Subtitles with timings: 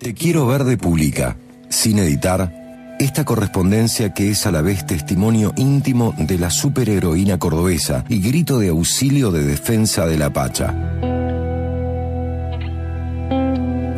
[0.00, 1.36] Te quiero ver de publica,
[1.68, 8.06] sin editar, esta correspondencia que es a la vez testimonio íntimo de la superheroína cordobesa
[8.08, 10.72] y grito de auxilio de defensa de la Pacha.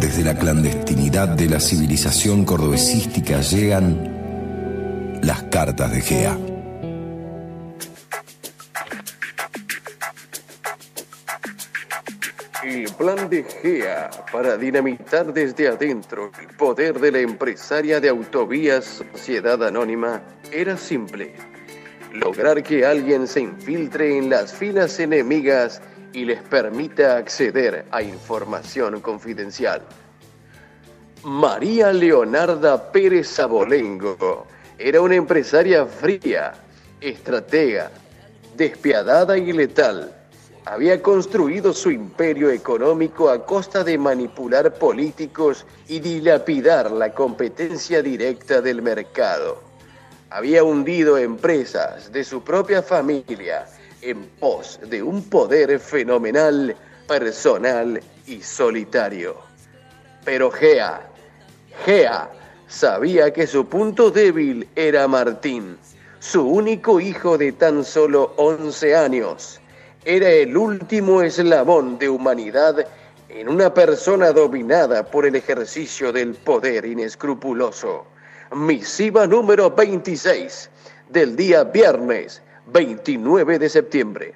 [0.00, 6.36] Desde la clandestinidad de la civilización cordobesística llegan las cartas de Gea.
[12.64, 19.02] El plan de GEA para dinamitar desde adentro el poder de la empresaria de autovías
[19.12, 21.34] Sociedad Anónima era simple.
[22.14, 25.82] Lograr que alguien se infiltre en las filas enemigas
[26.14, 29.82] y les permita acceder a información confidencial.
[31.22, 34.46] María Leonarda Pérez Abolengo
[34.78, 36.54] era una empresaria fría,
[37.02, 37.90] estratega,
[38.56, 40.23] despiadada y letal
[40.66, 48.62] había construido su imperio económico a costa de manipular políticos y dilapidar la competencia directa
[48.62, 49.62] del mercado.
[50.30, 53.66] Había hundido empresas de su propia familia
[54.00, 56.74] en pos de un poder fenomenal,
[57.06, 59.36] personal y solitario.
[60.24, 61.06] Pero Gea,
[61.84, 62.30] Gea,
[62.68, 65.76] sabía que su punto débil era Martín,
[66.20, 69.60] su único hijo de tan solo 11 años
[70.04, 72.86] era el último eslabón de humanidad
[73.28, 78.06] en una persona dominada por el ejercicio del poder inescrupuloso.
[78.54, 80.70] Misiva número 26
[81.08, 84.34] del día viernes 29 de septiembre.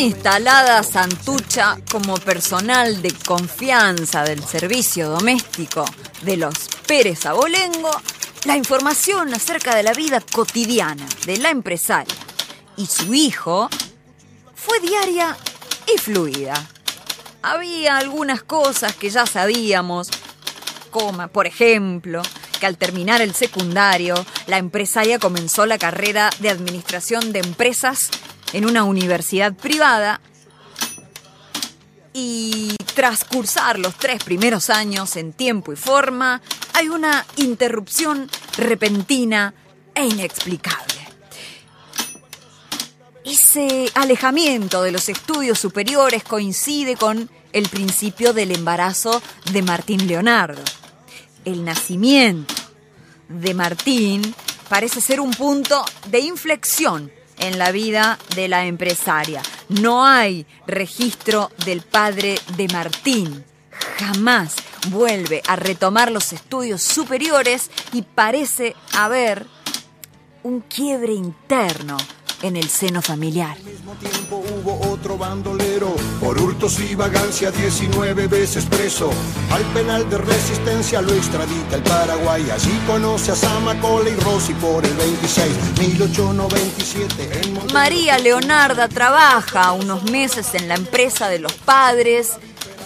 [0.00, 5.84] Instalada Santucha como personal de confianza del servicio doméstico
[6.22, 6.54] de los
[6.86, 7.90] Pérez Abolengo,
[8.44, 12.14] la información acerca de la vida cotidiana de la empresaria
[12.76, 13.68] y su hijo
[14.54, 15.36] fue diaria
[15.94, 16.54] y fluida.
[17.42, 20.08] Había algunas cosas que ya sabíamos,
[20.90, 22.22] como por ejemplo,
[22.58, 24.14] que al terminar el secundario,
[24.46, 28.10] la empresaria comenzó la carrera de administración de empresas
[28.54, 30.20] en una universidad privada
[32.12, 36.40] y tras cursar los tres primeros años en tiempo y forma,
[36.72, 39.52] hay una interrupción repentina
[39.92, 40.94] e inexplicable.
[43.24, 49.20] Ese alejamiento de los estudios superiores coincide con el principio del embarazo
[49.50, 50.62] de Martín Leonardo.
[51.44, 52.54] El nacimiento
[53.28, 54.34] de Martín
[54.68, 57.10] parece ser un punto de inflexión
[57.46, 59.42] en la vida de la empresaria.
[59.68, 63.44] No hay registro del padre de Martín.
[63.98, 64.56] Jamás
[64.88, 69.46] vuelve a retomar los estudios superiores y parece haber
[70.42, 71.96] un quiebre interno
[72.42, 73.56] en el seno familiar.
[73.56, 79.10] Al mismo tiempo hubo otro bandolero, por hurtos y vagancia 19 veces preso.
[79.50, 82.48] Al penal de resistencia lo extradita el Paraguay.
[82.50, 87.40] Allí conoce a Samacola y Rossi por el 26, 1897.
[87.42, 92.32] En María Leonarda trabaja unos meses en la empresa de los padres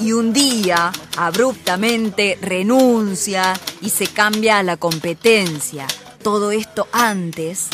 [0.00, 5.86] y un día abruptamente renuncia y se cambia a la competencia.
[6.22, 7.68] Todo esto antes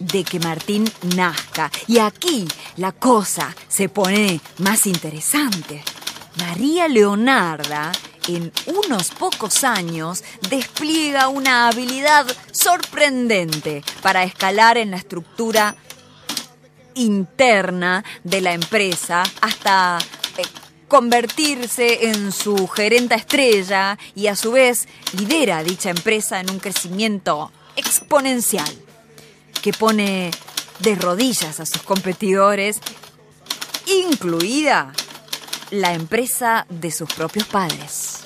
[0.00, 1.70] de que Martín nazca.
[1.86, 5.82] Y aquí la cosa se pone más interesante.
[6.38, 7.92] María Leonarda,
[8.28, 15.74] en unos pocos años, despliega una habilidad sorprendente para escalar en la estructura
[16.94, 19.98] interna de la empresa hasta
[20.36, 20.42] eh,
[20.88, 27.52] convertirse en su gerenta estrella y a su vez lidera dicha empresa en un crecimiento
[27.76, 28.87] exponencial
[29.62, 30.30] que pone
[30.80, 32.80] de rodillas a sus competidores,
[33.86, 34.92] incluida
[35.70, 38.18] la empresa de sus propios padres.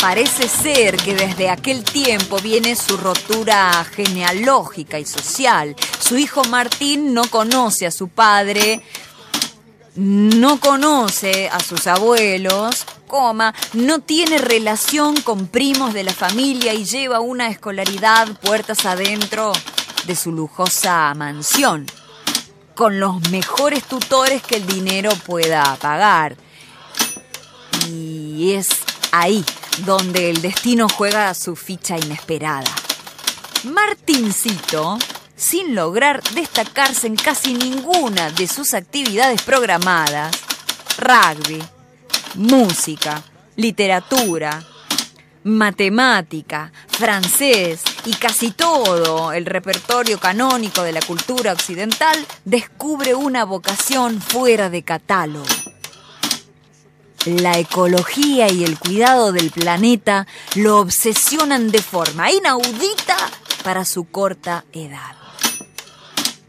[0.00, 5.76] Parece ser que desde aquel tiempo viene su rotura genealógica y social.
[6.10, 8.82] Su hijo Martín no conoce a su padre,
[9.94, 16.84] no conoce a sus abuelos, coma, no tiene relación con primos de la familia y
[16.84, 19.52] lleva una escolaridad puertas adentro
[20.04, 21.86] de su lujosa mansión,
[22.74, 26.36] con los mejores tutores que el dinero pueda pagar.
[27.88, 28.68] Y es
[29.12, 29.44] ahí
[29.84, 32.74] donde el destino juega su ficha inesperada.
[33.62, 34.98] Martincito,
[35.40, 40.36] sin lograr destacarse en casi ninguna de sus actividades programadas,
[40.98, 41.62] rugby,
[42.34, 43.22] música,
[43.56, 44.62] literatura,
[45.44, 54.20] matemática, francés y casi todo el repertorio canónico de la cultura occidental, descubre una vocación
[54.20, 55.46] fuera de catálogo.
[57.24, 63.16] La ecología y el cuidado del planeta lo obsesionan de forma inaudita
[63.64, 65.20] para su corta edad.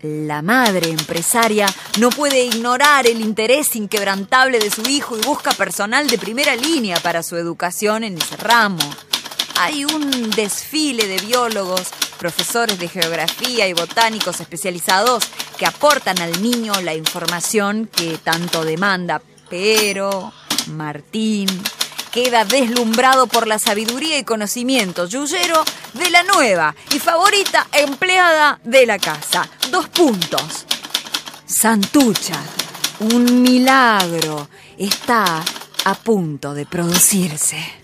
[0.04, 1.68] La madre empresaria
[2.00, 7.00] no puede ignorar el interés inquebrantable de su hijo y busca personal de primera línea
[7.00, 8.80] para su educación en ese ramo.
[9.60, 15.24] Hay un desfile de biólogos, profesores de geografía y botánicos especializados
[15.60, 19.22] que aportan al niño la información que tanto demanda,
[19.52, 20.34] pero
[20.66, 21.48] Martín
[22.12, 25.64] queda deslumbrado por la sabiduría y conocimiento yuyero
[25.94, 29.48] de la nueva y favorita empleada de la casa.
[29.72, 30.66] Dos puntos.
[31.46, 32.38] Santucha,
[33.00, 35.42] un milagro, está
[35.86, 37.82] a punto de producirse.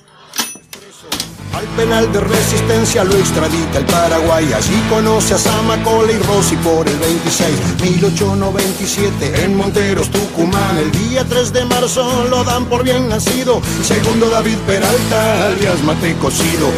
[1.54, 4.52] Al penal de resistencia lo extradita el Paraguay.
[4.54, 7.82] Allí conoce a Samacola y Rossi por el 26.
[7.82, 10.78] 1897 en Monteros, Tucumán.
[10.78, 13.62] El día 3 de marzo lo dan por bien nacido.
[13.82, 16.70] Segundo David Peralta, alias Mate Cocido.